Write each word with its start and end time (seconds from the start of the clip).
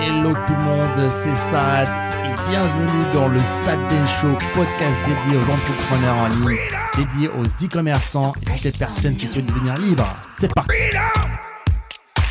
Hello 0.00 0.32
tout 0.46 0.52
le 0.54 0.58
monde, 0.60 1.12
c'est 1.12 1.34
Sad 1.34 1.88
et 2.24 2.50
bienvenue 2.50 3.12
dans 3.12 3.28
le 3.28 3.40
Sad 3.40 3.78
Show, 4.20 4.32
podcast 4.54 4.96
dédié 5.06 5.38
aux 5.38 5.50
entrepreneurs 5.50 6.16
en 6.16 6.28
ligne, 6.28 6.58
dédié 6.96 7.28
aux 7.28 7.44
e-commerçants 7.64 8.32
et 8.42 8.44
toutes 8.44 8.62
les 8.64 8.72
personnes 8.72 9.16
qui 9.16 9.26
souhaitent 9.26 9.46
devenir 9.46 9.74
libres. 9.74 10.08
C'est 10.38 10.52
parti. 10.54 10.70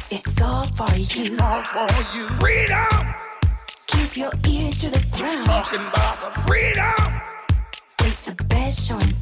It's 0.10 0.42
all 0.42 0.64
for 0.76 0.88
you. 0.96 1.36
all 1.40 1.64
for 1.64 1.88
you. 2.16 2.24
Freedom, 2.40 3.06
Keep 3.88 4.18
your 4.18 4.32
ears 4.48 4.82
to 4.82 4.90
the 4.90 5.02
ground. 5.18 5.44
talking 5.46 5.82
about 5.82 6.34
the 6.34 6.40
freedom. 6.42 7.22
It's 8.06 8.24
the 8.24 8.36
best 8.46 8.88
show 8.88 8.98
in 9.00 9.14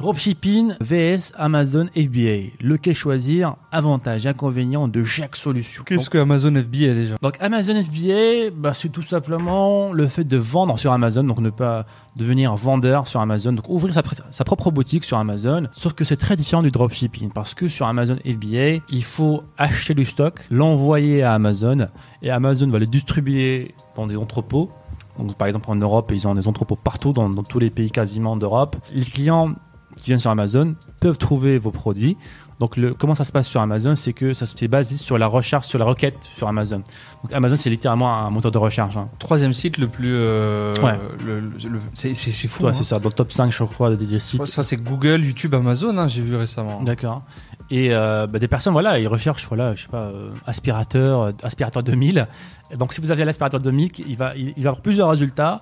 Dropshipping 0.00 0.76
vs 0.80 1.34
Amazon 1.36 1.88
FBA. 1.94 2.52
Lequel 2.62 2.94
choisir? 2.94 3.56
Avantages 3.70 4.24
et 4.24 4.30
inconvénients 4.30 4.88
de 4.88 5.04
chaque 5.04 5.36
solution. 5.36 5.84
Qu'est-ce 5.84 6.08
que 6.08 6.16
Amazon 6.16 6.54
FBA 6.54 6.94
déjà? 6.94 7.16
Donc 7.20 7.36
Amazon 7.38 7.74
FBA, 7.82 8.48
bah, 8.56 8.72
c'est 8.72 8.88
tout 8.88 9.02
simplement 9.02 9.92
le 9.92 10.08
fait 10.08 10.24
de 10.24 10.38
vendre 10.38 10.78
sur 10.78 10.90
Amazon, 10.92 11.22
donc 11.24 11.40
ne 11.40 11.50
pas 11.50 11.84
devenir 12.16 12.54
vendeur 12.56 13.06
sur 13.08 13.20
Amazon, 13.20 13.52
donc 13.52 13.68
ouvrir 13.68 13.92
sa, 13.92 14.00
pr- 14.00 14.22
sa 14.30 14.42
propre 14.44 14.70
boutique 14.70 15.04
sur 15.04 15.18
Amazon. 15.18 15.64
Sauf 15.70 15.92
que 15.92 16.06
c'est 16.06 16.16
très 16.16 16.34
différent 16.34 16.62
du 16.62 16.70
dropshipping 16.70 17.30
parce 17.30 17.52
que 17.52 17.68
sur 17.68 17.84
Amazon 17.86 18.16
FBA, 18.24 18.82
il 18.88 19.04
faut 19.04 19.42
acheter 19.58 19.92
du 19.92 20.06
stock, 20.06 20.40
l'envoyer 20.50 21.22
à 21.22 21.34
Amazon 21.34 21.88
et 22.22 22.30
Amazon 22.30 22.68
va 22.70 22.78
le 22.78 22.86
distribuer 22.86 23.74
dans 23.96 24.06
des 24.06 24.16
entrepôts. 24.16 24.70
Donc 25.18 25.34
par 25.34 25.46
exemple 25.46 25.70
en 25.70 25.76
Europe, 25.76 26.10
ils 26.14 26.26
ont 26.26 26.34
des 26.34 26.48
entrepôts 26.48 26.76
partout 26.76 27.12
dans, 27.12 27.28
dans 27.28 27.42
tous 27.42 27.58
les 27.58 27.68
pays 27.68 27.90
quasiment 27.90 28.38
d'Europe. 28.38 28.76
Les 28.94 29.04
clients 29.04 29.50
qui 29.96 30.06
viennent 30.06 30.20
sur 30.20 30.30
Amazon 30.30 30.74
peuvent 31.00 31.18
trouver 31.18 31.58
vos 31.58 31.70
produits. 31.70 32.16
Donc, 32.58 32.76
le, 32.76 32.92
comment 32.92 33.14
ça 33.14 33.24
se 33.24 33.32
passe 33.32 33.48
sur 33.48 33.62
Amazon 33.62 33.94
C'est 33.94 34.12
que 34.12 34.34
ça 34.34 34.44
c'est 34.44 34.68
basé 34.68 34.98
sur 34.98 35.16
la 35.16 35.26
recherche, 35.26 35.66
sur 35.66 35.78
la 35.78 35.86
requête 35.86 36.16
sur 36.36 36.46
Amazon. 36.46 36.82
Donc, 37.22 37.32
Amazon, 37.32 37.56
c'est 37.56 37.70
littéralement 37.70 38.14
un 38.14 38.28
moteur 38.28 38.50
de 38.50 38.58
recherche. 38.58 38.98
hein. 38.98 39.08
Troisième 39.18 39.54
site 39.54 39.78
le 39.78 39.88
plus. 39.88 40.12
euh, 40.14 40.74
Ouais. 40.82 40.98
le- 41.24 41.40
le- 41.40 41.48
le- 41.70 41.78
c'est 41.94 42.12
fou. 42.48 42.64
Ouais, 42.64 42.70
hein. 42.70 42.74
c'est 42.74 42.84
ça, 42.84 42.98
dans 42.98 43.08
le 43.08 43.14
top 43.14 43.32
5, 43.32 43.50
je 43.50 43.64
crois, 43.64 43.96
des, 43.96 44.04
des 44.04 44.20
sites. 44.20 44.44
Ça, 44.46 44.62
c'est 44.62 44.76
Google, 44.76 45.24
YouTube, 45.24 45.54
Amazon, 45.54 45.96
hein, 45.96 46.06
j'ai 46.06 46.20
vu 46.20 46.36
récemment. 46.36 46.82
D'accord. 46.82 47.22
Et 47.70 47.94
euh, 47.94 48.26
bah, 48.26 48.38
des 48.38 48.48
personnes, 48.48 48.74
voilà, 48.74 48.98
ils 48.98 49.08
recherchent, 49.08 49.46
voilà, 49.48 49.74
je 49.74 49.82
sais 49.84 49.88
pas, 49.88 50.08
euh, 50.08 50.30
aspirateur, 50.46 51.32
aspirateur 51.42 51.82
2000. 51.82 52.26
Et 52.72 52.76
donc, 52.76 52.92
si 52.92 53.00
vous 53.00 53.10
avez 53.10 53.24
l'aspirateur 53.24 53.60
2000, 53.60 53.90
il 54.06 54.16
va, 54.18 54.36
il, 54.36 54.52
il 54.56 54.62
va 54.64 54.70
avoir 54.70 54.82
plusieurs 54.82 55.08
résultats. 55.08 55.60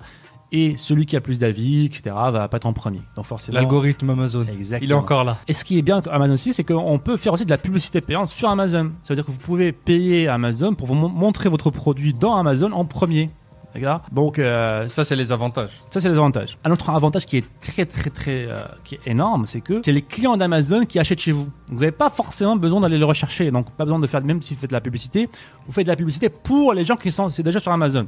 Et 0.51 0.77
celui 0.77 1.05
qui 1.05 1.15
a 1.15 1.21
plus 1.21 1.37
d'avis, 1.37 1.85
etc., 1.85 2.01
va 2.31 2.47
pas 2.47 2.57
être 2.57 2.65
en 2.65 2.73
premier. 2.73 3.01
Donc, 3.15 3.25
forcément. 3.25 3.55
L'algorithme 3.59 4.09
Amazon. 4.09 4.45
Exactement. 4.51 4.87
Il 4.87 4.91
est 4.91 4.95
encore 4.95 5.23
là. 5.23 5.37
Et 5.47 5.53
ce 5.53 5.63
qui 5.63 5.77
est 5.77 5.83
bien 5.83 5.97
avec 5.97 6.07
Amazon 6.11 6.33
aussi, 6.33 6.53
c'est 6.53 6.63
qu'on 6.63 6.97
peut 6.97 7.17
faire 7.17 7.33
aussi 7.33 7.45
de 7.45 7.51
la 7.51 7.59
publicité 7.59 8.01
payante 8.01 8.29
sur 8.29 8.49
Amazon. 8.49 8.91
Ça 9.03 9.09
veut 9.09 9.15
dire 9.15 9.25
que 9.25 9.31
vous 9.31 9.37
pouvez 9.37 9.71
payer 9.71 10.27
Amazon 10.27 10.73
pour 10.73 10.87
vous 10.87 10.95
mon- 10.95 11.09
montrer 11.09 11.49
votre 11.49 11.69
produit 11.69 12.13
dans 12.13 12.35
Amazon 12.35 12.71
en 12.71 12.83
premier. 12.85 13.29
D'accord? 13.75 14.01
Donc, 14.11 14.39
euh, 14.39 14.89
Ça, 14.89 15.05
c'est 15.05 15.15
les 15.15 15.31
avantages. 15.31 15.69
ça, 15.91 15.99
c'est 15.99 16.09
les 16.09 16.15
avantages. 16.15 16.57
Un 16.65 16.71
autre 16.71 16.89
avantage 16.89 17.27
qui 17.27 17.37
est 17.37 17.45
très, 17.61 17.85
très, 17.85 18.09
très, 18.09 18.45
euh, 18.49 18.63
qui 18.83 18.95
est 18.95 19.01
énorme, 19.05 19.45
c'est 19.45 19.61
que 19.61 19.81
c'est 19.85 19.91
les 19.91 20.01
clients 20.01 20.35
d'Amazon 20.35 20.85
qui 20.85 20.97
achètent 20.97 21.19
chez 21.21 21.31
vous. 21.31 21.47
Vous 21.67 21.75
n'avez 21.81 21.91
pas 21.91 22.09
forcément 22.09 22.55
besoin 22.55 22.79
d'aller 22.81 22.97
le 22.97 23.05
rechercher. 23.05 23.51
Donc, 23.51 23.69
pas 23.73 23.85
besoin 23.85 23.99
de 23.99 24.07
faire, 24.07 24.23
même 24.23 24.41
si 24.41 24.55
vous 24.55 24.61
faites 24.61 24.71
de 24.71 24.75
la 24.75 24.81
publicité, 24.81 25.29
vous 25.67 25.71
faites 25.71 25.85
de 25.85 25.91
la 25.91 25.95
publicité 25.95 26.29
pour 26.29 26.73
les 26.73 26.83
gens 26.83 26.95
qui 26.95 27.11
sont 27.11 27.29
c'est 27.29 27.43
déjà 27.43 27.59
sur 27.59 27.71
Amazon. 27.71 28.07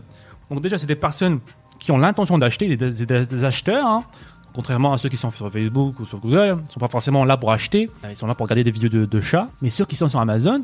Donc, 0.50 0.62
déjà, 0.64 0.80
c'est 0.80 0.88
des 0.88 0.96
personnes 0.96 1.40
qui 1.82 1.92
ont 1.92 1.98
l'intention 1.98 2.38
d'acheter, 2.38 2.78
des, 2.78 3.44
acheteurs. 3.44 3.86
hein. 3.86 4.06
Contrairement 4.54 4.94
à 4.94 4.98
ceux 4.98 5.10
qui 5.10 5.18
sont 5.18 5.32
sur 5.32 5.50
Facebook 5.52 6.00
ou 6.00 6.06
sur 6.06 6.20
Google, 6.20 6.58
ils 6.68 6.74
sont 6.74 6.80
pas 6.80 6.90
forcément 6.90 7.24
là 7.24 7.38
pour 7.38 7.52
acheter, 7.52 7.90
ils 8.10 8.18
sont 8.18 8.28
là 8.28 8.36
pour 8.36 8.46
regarder 8.46 8.66
des 8.66 8.72
vidéos 8.72 9.06
de, 9.06 9.22
chats. 9.22 9.48
Mais 9.62 9.70
ceux 9.70 9.86
qui 9.86 9.96
sont 9.96 10.10
sur 10.10 10.20
Amazon, 10.20 10.60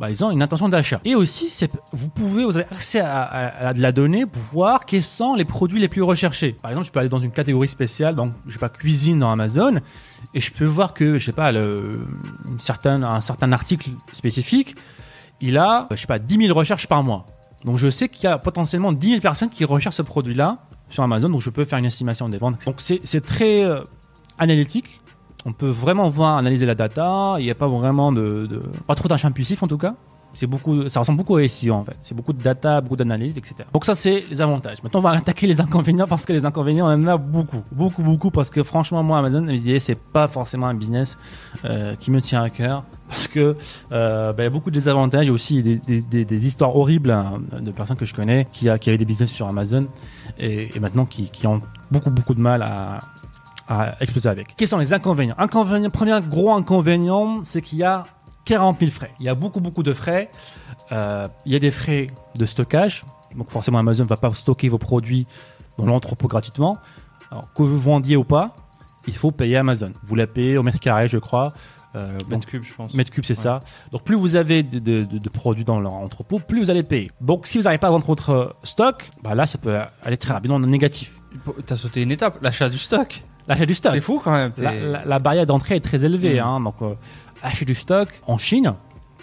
bah, 0.00 0.10
ils 0.10 0.24
ont 0.24 0.32
une 0.32 0.42
intention 0.42 0.68
d'achat. 0.68 1.00
Et 1.04 1.14
aussi, 1.14 1.48
vous 1.92 2.08
pouvez, 2.08 2.44
vous 2.44 2.56
avez 2.56 2.66
accès 2.72 2.98
à, 3.00 3.72
de 3.72 3.80
la 3.80 3.92
donnée 3.92 4.26
pour 4.26 4.42
voir 4.42 4.84
quels 4.84 5.04
sont 5.04 5.36
les 5.36 5.44
produits 5.44 5.78
les 5.78 5.88
plus 5.88 6.02
recherchés. 6.02 6.56
Par 6.60 6.72
exemple, 6.72 6.88
je 6.88 6.92
peux 6.92 6.98
aller 6.98 7.08
dans 7.08 7.20
une 7.20 7.30
catégorie 7.30 7.68
spéciale, 7.68 8.16
donc 8.16 8.32
je 8.48 8.54
sais 8.54 8.58
pas 8.58 8.68
cuisine 8.68 9.20
dans 9.20 9.30
Amazon, 9.30 9.78
et 10.34 10.40
je 10.40 10.50
peux 10.50 10.64
voir 10.64 10.92
que 10.92 11.18
je 11.18 11.26
sais 11.26 11.32
pas 11.32 11.52
un 11.52 12.58
certain 12.58 13.52
article 13.52 13.90
spécifique, 14.12 14.74
il 15.40 15.56
a 15.56 15.86
je 15.92 15.96
sais 15.96 16.08
pas 16.08 16.18
10 16.18 16.46
000 16.46 16.58
recherches 16.58 16.88
par 16.88 17.04
mois. 17.04 17.26
Donc 17.64 17.76
je 17.78 17.88
sais 17.90 18.08
qu'il 18.08 18.24
y 18.24 18.26
a 18.26 18.38
potentiellement 18.38 18.92
10 18.92 19.06
000 19.08 19.20
personnes 19.20 19.50
qui 19.50 19.64
recherchent 19.64 19.96
ce 19.96 20.02
produit-là 20.02 20.58
sur 20.88 21.02
Amazon, 21.02 21.28
donc 21.28 21.40
je 21.40 21.50
peux 21.50 21.64
faire 21.64 21.78
une 21.78 21.84
estimation 21.84 22.28
des 22.28 22.38
ventes. 22.38 22.64
Donc 22.66 22.80
c'est 22.80 23.20
très 23.26 23.62
euh, 23.64 23.80
analytique. 24.38 25.00
On 25.46 25.52
peut 25.52 25.68
vraiment 25.68 26.08
voir, 26.10 26.36
analyser 26.36 26.66
la 26.66 26.74
data. 26.74 27.36
Il 27.38 27.44
n'y 27.44 27.50
a 27.50 27.54
pas 27.54 27.68
vraiment 27.68 28.12
de, 28.12 28.46
de- 28.48 28.62
pas 28.86 28.94
trop 28.94 29.08
d'achat 29.08 29.28
impulsif 29.28 29.62
en 29.62 29.68
tout 29.68 29.78
cas. 29.78 29.94
C'est 30.32 30.46
beaucoup, 30.46 30.88
ça 30.88 31.00
ressemble 31.00 31.18
beaucoup 31.18 31.34
au 31.34 31.48
SEO 31.48 31.72
en 31.74 31.84
fait. 31.84 31.96
C'est 32.00 32.14
beaucoup 32.14 32.32
de 32.32 32.42
data, 32.42 32.80
beaucoup 32.80 32.96
d'analyse, 32.96 33.36
etc. 33.36 33.56
Donc 33.72 33.84
ça 33.84 33.94
c'est 33.94 34.24
les 34.30 34.40
avantages. 34.40 34.82
Maintenant 34.82 35.00
on 35.00 35.02
va 35.02 35.10
attaquer 35.18 35.46
les 35.46 35.60
inconvénients 35.60 36.06
parce 36.06 36.24
que 36.24 36.32
les 36.32 36.44
inconvénients 36.44 36.86
on 36.86 36.92
en 37.04 37.06
a 37.08 37.16
beaucoup, 37.16 37.62
beaucoup, 37.72 38.02
beaucoup 38.02 38.30
parce 38.30 38.48
que 38.50 38.62
franchement 38.62 39.02
moi 39.02 39.18
Amazon, 39.18 39.46
c'est 39.80 39.98
pas 39.98 40.28
forcément 40.28 40.66
un 40.68 40.74
business 40.74 41.18
euh, 41.64 41.94
qui 41.96 42.10
me 42.10 42.20
tient 42.20 42.42
à 42.42 42.50
cœur 42.50 42.84
parce 43.08 43.26
que 43.26 43.56
euh, 43.92 44.32
bah, 44.32 44.44
y 44.44 44.46
a 44.46 44.50
beaucoup 44.50 44.70
de 44.70 44.76
désavantages 44.76 45.26
et 45.26 45.30
aussi 45.30 45.62
des, 45.62 45.76
des- 46.00 46.24
des- 46.24 46.46
histoires 46.46 46.76
horribles 46.76 47.10
hein, 47.10 47.40
de 47.60 47.70
personnes 47.72 47.96
que 47.96 48.06
je 48.06 48.14
connais 48.14 48.46
qui, 48.52 48.68
avaient 48.68 48.98
des 48.98 49.04
business 49.04 49.30
sur 49.30 49.48
Amazon 49.48 49.88
et, 50.38 50.78
maintenant 50.80 51.06
qui, 51.06 51.28
ont 51.46 51.60
beaucoup, 51.90 52.10
beaucoup 52.10 52.34
de 52.34 52.40
mal 52.40 52.62
à, 52.62 53.00
à 53.68 54.00
exploser 54.00 54.28
avec. 54.28 54.54
Quels 54.56 54.68
sont 54.68 54.78
les 54.78 54.92
inconvénients? 54.92 55.34
Inconvénient, 55.38 55.90
Premier 55.90 56.18
gros 56.28 56.54
inconvénient, 56.54 57.40
c'est 57.42 57.62
qu'il 57.62 57.78
y 57.78 57.84
a 57.84 58.04
40 58.50 58.78
000 58.80 58.90
frais. 58.90 59.10
Il 59.20 59.26
y 59.26 59.28
a 59.28 59.34
beaucoup, 59.34 59.60
beaucoup 59.60 59.82
de 59.82 59.92
frais. 59.92 60.28
Euh, 60.92 61.28
il 61.46 61.52
y 61.52 61.56
a 61.56 61.58
des 61.58 61.70
frais 61.70 62.08
de 62.36 62.46
stockage. 62.46 63.04
Donc 63.36 63.48
forcément, 63.48 63.78
Amazon 63.78 64.02
ne 64.04 64.08
va 64.08 64.16
pas 64.16 64.32
stocker 64.34 64.68
vos 64.68 64.78
produits 64.78 65.26
dans 65.78 65.86
l'entrepôt 65.86 66.26
gratuitement. 66.28 66.76
Alors, 67.30 67.52
que 67.52 67.62
vous 67.62 67.78
vendiez 67.78 68.16
ou 68.16 68.24
pas, 68.24 68.56
il 69.06 69.14
faut 69.14 69.30
payer 69.30 69.56
Amazon. 69.56 69.92
Vous 70.02 70.14
la 70.16 70.26
payez 70.26 70.58
au 70.58 70.62
mètre 70.64 70.80
carré, 70.80 71.08
je 71.08 71.18
crois. 71.18 71.52
Euh, 71.96 72.18
donc, 72.18 72.30
Mètre 72.30 72.46
cube, 72.48 72.62
je 72.64 72.74
pense. 72.74 72.94
mètre 72.94 73.10
cube, 73.10 73.24
c'est 73.24 73.34
ça. 73.34 73.60
Donc 73.92 74.02
plus 74.04 74.14
vous 74.16 74.36
avez 74.36 74.62
de, 74.62 74.78
de- 74.78 75.02
de- 75.04 75.18
de 75.18 75.28
produits 75.28 75.64
dans 75.64 75.80
leur 75.80 75.94
entrepôt, 75.94 76.38
plus 76.38 76.60
vous 76.60 76.70
allez 76.70 76.82
payer. 76.84 77.10
Donc 77.20 77.46
si 77.46 77.58
vous 77.58 77.64
n'arrivez 77.64 77.78
pas 77.78 77.88
à 77.88 77.90
vendre 77.90 78.06
votre 78.06 78.54
stock, 78.62 79.10
bah 79.22 79.34
là, 79.34 79.46
ça 79.46 79.58
peut 79.58 79.76
aller 80.02 80.16
très 80.16 80.32
rapidement 80.32 80.56
en 80.56 80.60
négatif. 80.60 81.16
T'as 81.66 81.76
sauté 81.76 82.02
une 82.02 82.10
étape, 82.12 82.38
l'achat 82.42 82.68
du 82.68 82.78
stock. 82.78 83.22
L'achat 83.48 83.66
du 83.66 83.74
stock. 83.74 83.90
C'est 83.92 84.00
fou 84.00 84.20
quand 84.22 84.30
même. 84.32 84.52
La, 84.58 84.72
la- 84.72 85.04
la 85.04 85.18
barrière 85.18 85.46
d'entrée 85.46 85.76
est 85.76 85.80
très 85.80 86.04
élevée. 86.04 86.40
Mm. 86.40 86.44
hein. 86.44 86.60
donc, 86.60 86.80
euh, 86.82 86.94
acheter 87.42 87.64
du 87.64 87.74
stock 87.74 88.08
en 88.26 88.38
Chine 88.38 88.72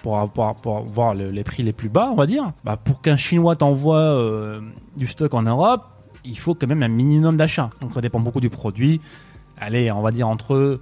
pour, 0.03 0.17
avoir- 0.19 0.55
pour 0.55 0.83
voir 0.83 1.15
le- 1.15 1.31
les 1.31 1.43
prix 1.43 1.63
les 1.63 1.73
plus 1.73 1.89
bas, 1.89 2.09
on 2.11 2.15
va 2.15 2.25
dire. 2.27 2.45
Bah, 2.63 2.77
pour 2.77 3.01
qu'un 3.01 3.17
Chinois 3.17 3.55
t'envoie 3.55 3.97
euh, 3.97 4.59
du 4.97 5.07
stock 5.07 5.33
en 5.33 5.41
Europe, 5.43 5.83
il 6.25 6.37
faut 6.37 6.55
quand 6.55 6.67
même 6.67 6.83
un 6.83 6.87
minimum 6.87 7.37
d'achat. 7.37 7.69
Donc, 7.81 7.93
ça 7.93 8.01
dépend 8.01 8.19
beaucoup 8.19 8.41
du 8.41 8.49
produit. 8.49 9.01
Allez, 9.59 9.91
on 9.91 10.01
va 10.01 10.11
dire 10.11 10.27
entre 10.27 10.79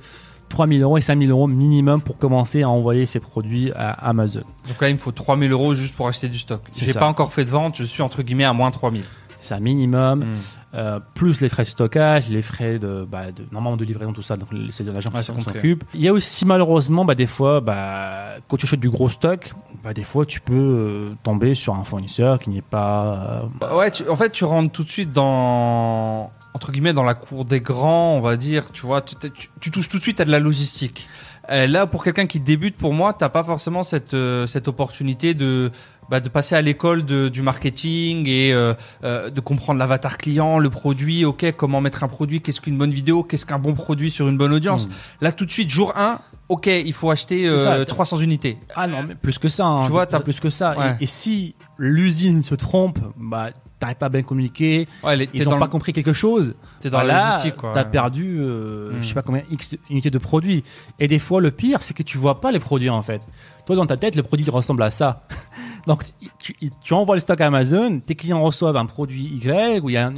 3 0.49 0.67
000 0.67 0.79
euros 0.81 0.97
et 0.97 1.01
5 1.01 1.17
000 1.19 1.31
euros 1.31 1.47
minimum 1.47 2.01
pour 2.01 2.17
commencer 2.17 2.61
à 2.63 2.69
envoyer 2.69 3.05
ces 3.05 3.19
produits 3.19 3.71
à 3.73 3.91
Amazon. 3.91 4.41
Donc 4.67 4.81
là, 4.81 4.89
il 4.89 4.93
me 4.95 4.99
faut 4.99 5.11
3000 5.11 5.51
euros 5.51 5.73
juste 5.73 5.95
pour 5.95 6.07
acheter 6.07 6.27
du 6.29 6.37
stock. 6.37 6.61
J'ai 6.71 6.93
pas 6.99 7.07
encore 7.07 7.31
fait 7.33 7.45
de 7.45 7.49
vente, 7.49 7.75
je 7.77 7.83
suis 7.83 8.01
entre 8.03 8.21
guillemets 8.21 8.43
à 8.43 8.53
moins 8.53 8.69
3000. 8.71 9.03
C'est 9.45 9.53
un 9.53 9.59
minimum. 9.59 10.19
Mm. 10.19 10.33
Euh, 10.73 10.99
plus 11.13 11.39
les 11.39 11.47
frais 11.47 11.63
de 11.63 11.69
stockage, 11.69 12.27
les 12.29 12.41
frais 12.41 12.79
de, 12.79 13.07
bah, 13.09 13.31
de 13.31 13.45
normalement 13.53 13.77
de 13.77 13.85
livraison, 13.85 14.11
tout 14.11 14.21
ça. 14.21 14.35
Donc 14.35 14.49
c'est 14.71 14.83
de 14.83 14.91
l'agent 14.91 15.09
Ouais, 15.13 15.21
qui 15.21 15.25
s'occupe. 15.41 15.85
Il 15.93 16.01
y 16.01 16.09
a 16.09 16.13
aussi 16.13 16.45
malheureusement, 16.45 17.05
bah, 17.05 17.15
des 17.15 17.27
fois, 17.27 17.61
bah, 17.61 18.33
quand 18.49 18.57
tu 18.57 18.65
achètes 18.65 18.81
du 18.81 18.89
gros 18.89 19.07
stock, 19.07 19.53
bah, 19.83 19.93
des 19.93 20.03
fois 20.03 20.25
tu 20.25 20.41
peux 20.41 20.53
euh, 20.53 21.09
tomber 21.23 21.53
sur 21.53 21.75
un 21.75 21.85
fournisseur 21.85 22.39
qui 22.39 22.49
n'est 22.49 22.61
pas. 22.61 23.47
euh, 23.63 23.77
ouais, 23.77 23.89
tu- 23.89 24.09
en 24.09 24.17
fait, 24.17 24.31
tu 24.31 24.43
rentres 24.43 24.73
tout 24.73 24.83
de 24.83 24.89
suite 24.89 25.13
dans 25.13 26.31
entre 26.53 26.71
guillemets 26.71 26.93
dans 26.93 27.03
la 27.03 27.13
cour 27.15 27.45
des 27.45 27.61
grands, 27.61 28.15
on 28.17 28.21
va 28.21 28.35
dire. 28.35 28.71
Tu 28.73 28.81
vois, 28.85 29.01
tu, 29.01 29.15
tu- 29.15 29.49
tu 29.61 29.71
touches 29.71 29.87
tout 29.89 29.97
de 29.97 30.01
suite 30.01 30.19
à 30.19 30.25
de 30.25 30.31
la 30.31 30.39
logistique. 30.39 31.07
Là, 31.47 31.85
pour 31.85 32.03
quelqu'un 32.03 32.25
qui 32.25 32.39
débute, 32.39 32.75
pour 32.75 32.91
moi, 32.91 33.13
t'as 33.13 33.29
pas 33.29 33.43
forcément 33.43 33.83
cette 33.83 34.15
cette 34.47 34.67
opportunité 34.67 35.35
de 35.35 35.71
bah, 36.09 36.19
de 36.19 36.29
passer 36.29 36.55
à 36.55 36.61
l'école 36.61 37.03
du 37.03 37.41
marketing 37.41 38.27
et 38.27 38.53
euh, 38.53 38.73
euh, 39.03 39.29
de 39.29 39.39
comprendre 39.41 39.79
l'avatar 39.79 40.17
client, 40.17 40.59
le 40.59 40.69
produit, 40.69 41.25
ok, 41.25 41.53
comment 41.57 41.81
mettre 41.81 42.03
un 42.03 42.07
produit, 42.07 42.41
qu'est-ce 42.41 42.61
qu'une 42.61 42.77
bonne 42.77 42.91
vidéo, 42.91 43.23
qu'est-ce 43.23 43.45
qu'un 43.45 43.59
bon 43.59 43.73
produit 43.73 44.11
sur 44.11 44.27
une 44.27 44.37
bonne 44.37 44.53
audience? 44.53 44.87
Mm. 44.87 44.91
Là, 45.21 45.31
tout 45.31 45.45
de 45.45 45.51
suite, 45.51 45.69
jour 45.69 45.93
1, 45.95 46.19
ok, 46.49 46.67
il 46.67 46.93
faut 46.93 47.09
acheter 47.11 47.49
ça, 47.57 47.73
euh, 47.73 47.77
t'as- 47.79 47.85
300 47.85 48.17
unités. 48.19 48.57
Ah 48.75 48.87
non, 48.87 49.03
mais 49.07 49.15
plus 49.15 49.39
que 49.39 49.49
ça. 49.49 49.65
hein. 49.65 49.83
Tu 49.85 49.91
vois, 49.91 50.05
t'as- 50.05 50.19
plus 50.19 50.39
que 50.39 50.49
ça. 50.49 50.77
Ouais. 50.77 50.95
Et, 50.99 51.03
et 51.03 51.07
si 51.07 51.55
l'usine 51.77 52.43
se 52.43 52.55
trompe, 52.55 52.99
bah, 53.17 53.49
t'arrives 53.79 53.97
pas 53.97 54.05
à 54.05 54.09
bien 54.09 54.21
communiquer, 54.23 54.87
Ouais, 55.03 55.15
les- 55.17 55.27
t'es 55.27 55.39
ils 55.39 55.49
ont 55.49 55.57
pas 55.59 55.65
le- 55.65 55.71
compris 55.71 55.91
quelque 55.91 56.13
chose. 56.13 56.53
t'es 56.81 56.89
dans 56.89 56.99
Bah 56.99 57.03
la 57.03 57.25
logistique, 57.27 57.55
quoi. 57.57 57.71
T'as 57.73 57.83
perdu, 57.83 58.37
euh, 58.39 58.91
Mm. 58.93 59.01
je 59.01 59.07
sais 59.07 59.13
pas 59.13 59.21
combien, 59.21 59.41
X 59.51 59.75
unités 59.89 60.09
de 60.11 60.17
produits. 60.17 60.63
Et 60.99 61.07
des 61.07 61.19
fois, 61.19 61.41
le 61.41 61.51
pire, 61.51 61.81
c'est 61.81 61.93
que 61.93 62.03
tu 62.03 62.17
vois 62.17 62.39
pas 62.41 62.51
les 62.51 62.59
produits 62.59 62.89
en 62.89 63.01
fait. 63.03 63.21
Toi, 63.65 63.75
dans 63.75 63.85
ta 63.87 63.97
tête, 63.97 64.15
le 64.15 64.23
produit 64.23 64.47
ressemble 64.49 64.83
à 64.83 64.91
ça. 64.91 65.23
Donc, 65.87 66.03
tu, 66.39 66.55
tu 66.81 66.93
envoies 66.93 67.15
le 67.15 67.19
stock 67.19 67.39
à 67.41 67.47
Amazon, 67.47 67.99
tes 67.99 68.15
clients 68.15 68.41
reçoivent 68.41 68.77
un 68.77 68.85
produit 68.85 69.23
Y, 69.23 69.83
où 69.83 69.89
il 69.89 69.93
y 69.93 69.97
a 69.97 70.07
un, 70.07 70.13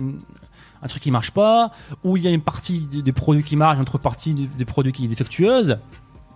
un 0.82 0.88
truc 0.88 1.02
qui 1.02 1.12
marche 1.12 1.32
pas, 1.32 1.72
où 2.04 2.18
il 2.18 2.24
y 2.24 2.28
a 2.28 2.32
une 2.32 2.42
partie 2.42 2.88
des 2.88 3.02
des 3.02 3.14
produits 3.14 3.44
qui 3.44 3.56
marche, 3.56 3.76
une 3.76 3.82
autre 3.82 3.98
partie 3.98 4.34
des, 4.34 4.46
des 4.46 4.66
produits 4.66 4.92
qui 4.92 5.06
est 5.06 5.10
défectueuse. 5.10 5.78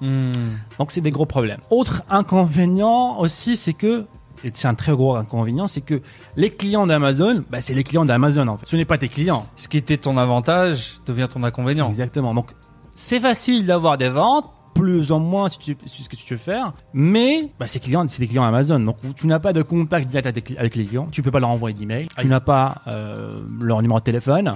Hmm. 0.01 0.31
Donc, 0.79 0.91
c'est 0.91 1.01
des 1.01 1.11
gros 1.11 1.25
problèmes. 1.25 1.59
Autre 1.69 2.03
inconvénient 2.09 3.19
aussi, 3.19 3.55
c'est 3.55 3.73
que 3.73 4.05
et 4.43 4.51
c'est 4.53 4.67
un 4.67 4.73
très 4.73 4.93
gros 4.93 5.15
inconvénient, 5.15 5.67
c'est 5.67 5.81
que 5.81 6.01
les 6.35 6.49
clients 6.49 6.87
d'Amazon, 6.87 7.43
bah, 7.49 7.61
c'est 7.61 7.75
les 7.75 7.83
clients 7.83 8.05
d'Amazon 8.05 8.47
en 8.47 8.57
fait. 8.57 8.65
Ce 8.65 8.75
n'est 8.75 8.85
pas 8.85 8.97
tes 8.97 9.09
clients. 9.09 9.45
Ce 9.55 9.67
qui 9.67 9.77
était 9.77 9.97
ton 9.97 10.17
avantage 10.17 10.99
devient 11.05 11.27
ton 11.29 11.43
inconvénient. 11.43 11.87
Exactement. 11.87 12.33
Donc, 12.33 12.51
c'est 12.95 13.19
facile 13.19 13.65
d'avoir 13.65 13.97
des 13.97 14.09
ventes, 14.09 14.51
plus 14.73 15.11
ou 15.11 15.19
moins 15.19 15.49
si 15.49 15.57
tu 15.57 15.77
ce 15.85 16.09
que 16.09 16.15
tu 16.15 16.33
veux 16.33 16.39
faire, 16.39 16.71
mais 16.93 17.49
bah, 17.59 17.67
ces 17.67 17.79
clients, 17.79 18.07
c'est 18.07 18.19
des 18.19 18.27
clients 18.27 18.43
Amazon. 18.43 18.79
Donc, 18.79 18.97
tu 19.15 19.27
n'as 19.27 19.39
pas 19.39 19.53
de 19.53 19.61
contact 19.61 20.07
direct 20.07 20.27
avec 20.57 20.75
les 20.75 20.85
clients, 20.85 21.07
tu 21.11 21.21
peux 21.21 21.31
pas 21.31 21.39
leur 21.39 21.49
envoyer 21.49 21.77
d'email, 21.77 22.07
tu 22.17 22.27
n'as 22.27 22.39
pas 22.39 22.81
euh, 22.87 23.39
leur 23.61 23.81
numéro 23.81 23.99
de 23.99 24.05
téléphone. 24.05 24.55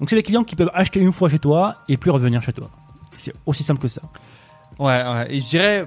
Donc, 0.00 0.10
c'est 0.10 0.16
des 0.16 0.22
clients 0.22 0.44
qui 0.44 0.56
peuvent 0.56 0.70
acheter 0.74 1.00
une 1.00 1.12
fois 1.12 1.28
chez 1.28 1.38
toi 1.38 1.74
et 1.88 1.96
plus 1.96 2.10
revenir 2.10 2.42
chez 2.42 2.52
toi. 2.52 2.68
C'est 3.16 3.32
aussi 3.46 3.62
simple 3.62 3.80
que 3.80 3.88
ça. 3.88 4.02
Ouais, 4.78 5.02
ouais. 5.02 5.26
Et 5.30 5.40
je 5.40 5.46
dirais, 5.46 5.84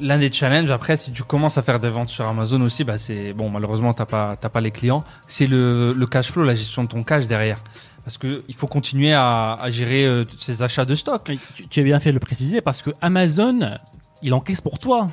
l'un 0.00 0.18
des 0.18 0.30
challenges, 0.30 0.70
après, 0.70 0.96
si 0.96 1.12
tu 1.12 1.22
commences 1.22 1.58
à 1.58 1.62
faire 1.62 1.78
des 1.78 1.90
ventes 1.90 2.08
sur 2.08 2.26
Amazon 2.28 2.60
aussi, 2.62 2.84
bah, 2.84 2.98
c'est, 2.98 3.32
bon, 3.32 3.50
malheureusement, 3.50 3.92
t'as 3.92 4.06
pas, 4.06 4.36
pas 4.36 4.60
les 4.60 4.70
clients. 4.70 5.04
C'est 5.26 5.46
le, 5.46 5.92
le 5.92 6.06
cash 6.06 6.30
flow, 6.30 6.44
la 6.44 6.54
gestion 6.54 6.84
de 6.84 6.88
ton 6.88 7.02
cash 7.02 7.26
derrière. 7.26 7.58
Parce 8.08 8.16
que 8.16 8.42
il 8.48 8.54
faut 8.54 8.66
continuer 8.66 9.12
à, 9.12 9.52
à 9.52 9.68
gérer 9.68 10.06
euh, 10.06 10.24
ces 10.38 10.62
achats 10.62 10.86
de 10.86 10.94
stock. 10.94 11.28
Et 11.28 11.38
Tu, 11.54 11.68
tu 11.68 11.80
as 11.80 11.82
bien 11.82 12.00
fait 12.00 12.08
de 12.08 12.14
le 12.14 12.20
préciser 12.20 12.62
parce 12.62 12.80
que 12.80 12.88
Amazon, 13.02 13.76
il 14.22 14.32
encaisse 14.32 14.62
pour 14.62 14.78
toi. 14.78 15.08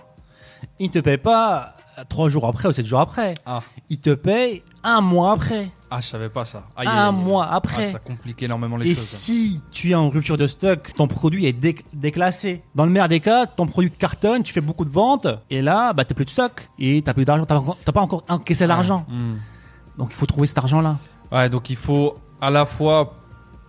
Il 0.79 0.91
te 0.91 0.99
paye 0.99 1.17
pas 1.17 1.75
trois 2.07 2.29
jours 2.29 2.45
après 2.47 2.69
ou 2.69 2.71
sept 2.71 2.85
jours 2.85 3.01
après. 3.01 3.33
Ah. 3.45 3.63
Il 3.89 3.99
te 3.99 4.11
paye 4.13 4.63
un 4.81 5.01
mois 5.01 5.33
après. 5.33 5.67
Ah, 5.91 5.99
je 5.99 6.05
savais 6.07 6.29
pas 6.29 6.45
ça. 6.45 6.67
Aïe, 6.77 6.87
un 6.87 6.91
aïe, 6.91 6.99
aïe. 7.09 7.21
mois 7.25 7.47
Ah, 7.51 7.55
après. 7.57 7.83
ça 7.91 7.99
complique 7.99 8.41
énormément 8.41 8.77
les 8.77 8.89
Et 8.89 8.95
choses. 8.95 9.03
si 9.03 9.61
tu 9.73 9.91
es 9.91 9.95
en 9.95 10.09
rupture 10.09 10.37
de 10.37 10.47
stock, 10.47 10.93
ton 10.95 11.07
produit 11.09 11.47
est 11.47 11.51
dé- 11.53 11.83
déclassé. 11.91 12.63
Dans 12.75 12.85
le 12.85 12.91
meilleur 12.93 13.09
des 13.09 13.19
cas, 13.19 13.45
ton 13.45 13.67
produit 13.67 13.91
cartonne, 13.91 14.41
tu 14.43 14.53
fais 14.53 14.61
beaucoup 14.61 14.85
de 14.85 14.89
ventes, 14.89 15.27
et 15.49 15.61
là, 15.61 15.91
bah, 15.91 16.05
t'as 16.05 16.15
plus 16.15 16.23
de 16.23 16.29
stock, 16.29 16.69
et 16.79 17.01
t'as 17.01 17.13
plus 17.13 17.25
d'argent, 17.25 17.45
t'as 17.45 17.91
pas- 17.91 18.01
encore 18.01 18.23
encaissé 18.29 18.65
l'argent. 18.67 19.05
Hmm. 19.09 19.35
Donc 19.97 20.11
il 20.11 20.15
faut 20.15 20.25
trouver 20.25 20.47
cet 20.47 20.59
argent-là. 20.59 20.97
Ouais, 21.31 21.49
donc 21.49 21.69
il 21.69 21.75
faut 21.75 22.13
à 22.41 22.49
la 22.49 22.65
fois 22.65 23.13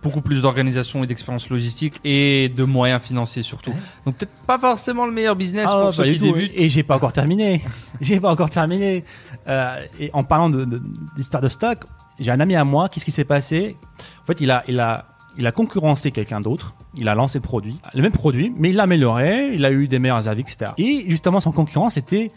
beaucoup 0.03 0.21
plus 0.21 0.41
d'organisation 0.41 1.03
et 1.03 1.07
d'expérience 1.07 1.49
logistique 1.49 1.99
et 2.03 2.49
de 2.55 2.63
moyens 2.63 3.01
financiers 3.01 3.41
surtout. 3.43 3.73
Donc 4.05 4.15
peut-être 4.17 4.31
pas 4.45 4.59
forcément 4.59 5.05
le 5.05 5.11
meilleur 5.11 5.35
business 5.35 5.67
Ah, 5.71 5.81
pour 5.81 5.93
ceux 5.93 6.05
qui 6.05 6.17
tout. 6.19 6.25
débutent. 6.25 6.51
Et 6.55 6.69
j'ai 6.69 6.83
pas 6.83 6.95
encore 6.95 7.13
terminé. 7.13 7.63
j'ai 8.01 8.19
pas 8.19 8.31
encore 8.31 8.49
terminé. 8.49 9.03
Euh, 9.47 9.81
et 9.99 10.09
en 10.13 10.23
parlant 10.23 10.49
de- 10.49 10.65
de- 10.65 10.81
d'histoire 11.15 11.41
de, 11.41 11.49
stock, 11.49 11.79
j'ai 12.19 12.31
un 12.31 12.39
ami 12.39 12.55
à 12.55 12.63
moi. 12.63 12.89
Qu'est-ce 12.89 13.05
qui 13.05 13.11
s'est 13.11 13.25
passé? 13.25 13.75
En 14.23 14.25
fait, 14.27 14.39
il 14.39 14.51
a, 14.51 14.63
il 14.67 14.79
a, 14.79 15.05
il 15.37 15.45
a 15.47 15.51
concurrencé 15.51 16.11
quelqu'un 16.11 16.41
d'autre. 16.41 16.75
Il 16.95 17.09
a 17.09 17.15
lancé 17.15 17.39
le 17.39 17.43
produit, 17.43 17.77
le 17.93 18.01
même 18.01 18.11
produit, 18.11 18.53
mais 18.57 18.69
il 18.69 18.75
l'a 18.75 18.83
amélioré. 18.83 19.51
Il 19.53 19.65
a 19.65 19.71
eu 19.71 19.87
des 19.87 19.99
meilleurs 19.99 20.27
avis, 20.27 20.41
etc. 20.41 20.71
Et 20.77 21.05
justement, 21.09 21.39
son 21.39 21.51
concurrent, 21.51 21.89
c'était 21.89 22.29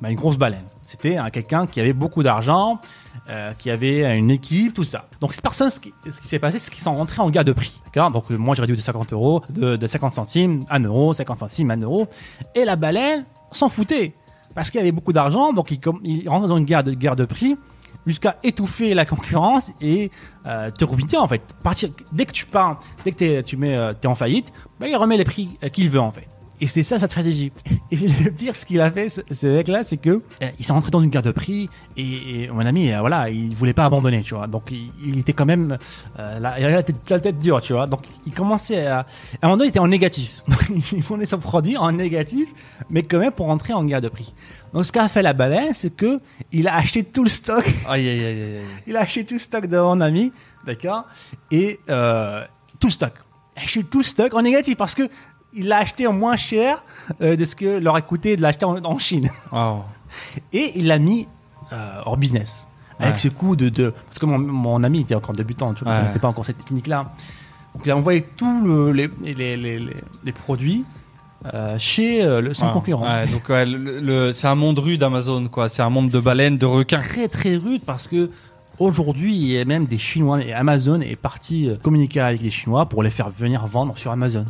bah, 0.00 0.10
une 0.10 0.16
grosse 0.16 0.36
baleine. 0.36 0.64
C'était 0.86 1.16
un 1.16 1.30
quelqu'un 1.30 1.66
qui 1.66 1.80
avait 1.80 1.92
beaucoup 1.92 2.22
d'argent, 2.22 2.78
euh, 3.28 3.52
qui 3.58 3.70
avait 3.70 4.16
une 4.16 4.30
équipe, 4.30 4.74
tout 4.74 4.84
ça. 4.84 5.08
Donc 5.20 5.32
cette 5.32 5.42
personne, 5.42 5.68
ce 5.68 5.80
qui, 5.80 5.92
s'est 6.10 6.38
passé, 6.38 6.58
c'est 6.58 6.70
qu'ils 6.70 6.82
sont 6.82 6.94
rentrés 6.94 7.22
en 7.22 7.30
garde 7.30 7.46
de 7.46 7.52
prix. 7.52 7.80
D'accord? 7.86 8.12
Donc 8.12 8.30
moi, 8.30 8.54
j'ai 8.54 8.62
réduit 8.62 8.76
de 8.76 8.80
50 8.80 9.12
euros, 9.12 9.42
de, 9.50 9.76
de 9.76 9.86
50 9.86 10.12
centimes, 10.12 10.64
1 10.70 10.80
euro, 10.80 11.12
50 11.12 11.40
centimes, 11.40 11.70
1 11.70 11.82
euro. 11.82 12.08
Et 12.54 12.64
la 12.64 12.76
baleine 12.76 13.24
s'en 13.52 13.68
foutait. 13.68 14.14
Parce 14.54 14.70
qu'il 14.70 14.80
avait 14.80 14.92
beaucoup 14.92 15.12
d'argent, 15.12 15.52
donc 15.52 15.70
il, 15.70 15.80
il 16.04 16.28
rentre 16.28 16.46
dans 16.46 16.56
une 16.56 16.64
guerre 16.64 16.82
de, 16.82 16.94
de 16.94 17.24
prix 17.24 17.56
jusqu'à 18.06 18.36
étouffer 18.42 18.94
la 18.94 19.04
concurrence 19.04 19.72
et 19.80 20.10
euh, 20.46 20.70
te 20.70 20.84
ruiner 20.84 21.18
en 21.18 21.28
fait. 21.28 21.42
Partir, 21.62 21.90
dès 22.12 22.24
que 22.24 22.32
tu 22.32 22.46
pars, 22.46 22.80
dès 23.04 23.12
que 23.12 23.40
tu 23.42 23.56
mets, 23.56 23.76
euh, 23.76 23.92
t'es 23.92 24.06
en 24.06 24.14
faillite, 24.14 24.52
bah, 24.78 24.88
il 24.88 24.96
remet 24.96 25.16
les 25.16 25.24
prix 25.24 25.58
qu'il 25.72 25.90
veut 25.90 26.00
en 26.00 26.12
fait. 26.12 26.28
Et 26.60 26.66
c'est 26.66 26.82
ça 26.82 26.98
sa 26.98 27.06
stratégie. 27.06 27.52
Et 27.90 27.96
le 27.96 28.30
pire, 28.30 28.56
ce 28.56 28.64
qu'il 28.64 28.80
a 28.80 28.90
fait, 28.90 29.08
ce, 29.08 29.46
mec-là, 29.46 29.82
c'est 29.82 29.96
que 29.96 30.10
euh, 30.10 30.48
il 30.58 30.64
s'est 30.64 30.72
rentré 30.72 30.90
dans 30.90 31.00
une 31.00 31.10
guerre 31.10 31.22
de 31.22 31.30
prix 31.30 31.68
et, 31.96 32.44
et 32.44 32.50
mon 32.50 32.64
ami, 32.64 32.92
euh, 32.92 33.00
voilà, 33.00 33.28
il 33.30 33.54
voulait 33.54 33.74
pas 33.74 33.84
abandonner, 33.84 34.22
tu 34.22 34.34
vois. 34.34 34.46
Donc 34.46 34.70
il, 34.70 34.90
il 35.04 35.18
était 35.18 35.32
quand 35.32 35.46
même, 35.46 35.76
euh, 36.18 36.38
là, 36.38 36.58
il 36.58 36.64
avait 36.64 36.74
la 36.74 36.82
tête, 36.82 37.10
la 37.10 37.20
tête 37.20 37.38
dure, 37.38 37.60
tu 37.60 37.72
vois. 37.72 37.86
Donc 37.86 38.02
il 38.26 38.32
commençait 38.32 38.86
à, 38.86 39.00
à 39.00 39.04
un 39.42 39.48
moment 39.48 39.58
donné, 39.58 39.66
il 39.66 39.70
était 39.70 39.78
en 39.78 39.88
négatif. 39.88 40.42
Donc, 40.48 40.82
il 40.92 41.02
vendait 41.02 41.26
son 41.26 41.38
produit 41.38 41.76
en 41.76 41.92
négatif, 41.92 42.48
mais 42.90 43.02
quand 43.02 43.18
même 43.18 43.32
pour 43.32 43.46
rentrer 43.46 43.72
en 43.72 43.84
guerre 43.84 44.00
de 44.00 44.08
prix. 44.08 44.34
Donc 44.72 44.84
ce 44.84 44.92
qu'a 44.92 45.08
fait 45.08 45.22
la 45.22 45.32
baleine, 45.32 45.72
c'est 45.72 45.94
que 45.94 46.20
il 46.52 46.68
a 46.68 46.76
acheté 46.76 47.02
tout 47.04 47.22
le 47.22 47.30
stock 47.30 47.64
Aïe 47.88 48.08
aïe 48.08 48.24
aïe 48.24 48.60
il 48.86 48.96
a 48.96 49.00
acheté 49.00 49.24
tout 49.24 49.34
le 49.34 49.40
stock 49.40 49.66
de 49.66 49.78
mon 49.78 50.00
ami, 50.00 50.32
d'accord 50.66 51.04
Et 51.50 51.80
euh, 51.88 52.44
tout 52.78 52.88
le 52.88 52.92
stock. 52.92 53.12
Acheté 53.56 53.84
tout 53.84 53.98
le 53.98 54.04
stock 54.04 54.34
en 54.34 54.42
négatif 54.42 54.76
parce 54.76 54.94
que 54.94 55.08
il 55.54 55.68
l'a 55.68 55.78
acheté 55.78 56.06
en 56.06 56.12
moins 56.12 56.36
cher 56.36 56.82
euh, 57.22 57.36
de 57.36 57.44
ce 57.44 57.56
que 57.56 57.78
leur 57.78 57.94
a 57.96 58.02
coûté 58.02 58.36
de 58.36 58.42
l'acheter 58.42 58.64
en, 58.64 58.76
en 58.84 58.98
Chine. 58.98 59.30
Wow. 59.52 59.84
Et 60.52 60.72
il 60.78 60.86
l'a 60.86 60.98
mis 60.98 61.28
euh, 61.72 62.00
hors 62.04 62.16
business. 62.16 62.66
Avec 62.98 63.14
Ouais. 63.14 63.20
ce 63.20 63.28
coup 63.28 63.56
de, 63.56 63.68
de... 63.68 63.92
Parce 64.06 64.18
que 64.18 64.26
mon, 64.26 64.38
mon 64.38 64.82
ami 64.82 65.00
était 65.00 65.14
encore 65.14 65.34
débutant, 65.34 65.74
tu 65.74 65.84
vois, 65.84 65.92
Ouais. 65.92 65.98
il 65.98 66.02
connaissait 66.02 66.18
pas 66.18 66.28
encore 66.28 66.44
cette 66.44 66.58
technique-là. 66.58 67.12
Donc 67.74 67.82
il 67.84 67.90
a 67.90 67.96
envoyé 67.96 68.22
tous 68.22 68.92
les, 68.92 69.10
les, 69.22 69.34
les, 69.34 69.56
les, 69.56 69.80
les 70.24 70.32
produits 70.32 70.84
euh, 71.52 71.76
chez 71.78 72.24
euh, 72.24 72.40
le, 72.40 72.54
son 72.54 72.66
Ouais. 72.68 72.72
concurrent. 72.72 73.04
Donc 73.30 73.44
le, 73.50 74.32
c'est 74.32 74.46
un 74.46 74.54
monde 74.54 74.78
rude 74.78 75.02
Amazon 75.02 75.46
quoi. 75.48 75.68
C'est 75.68 75.82
un 75.82 75.90
monde 75.90 76.08
de 76.08 76.20
baleines, 76.20 76.56
de 76.56 76.64
requins. 76.66 76.98
très 76.98 77.28
très 77.28 77.56
rude 77.56 77.82
parce 77.84 78.08
que 78.08 78.30
aujourd'hui 78.78 79.34
il 79.36 79.46
y 79.52 79.58
a 79.58 79.64
même 79.66 79.84
des 79.86 79.98
Chinois 79.98 80.42
et 80.42 80.52
Amazon 80.54 81.00
est 81.02 81.16
parti 81.16 81.68
communiquer 81.82 82.20
avec 82.20 82.40
les 82.42 82.50
Chinois 82.50 82.86
pour 82.86 83.02
les 83.02 83.10
faire 83.10 83.28
venir 83.28 83.66
vendre 83.66 83.96
sur 83.98 84.10
Amazon. 84.10 84.46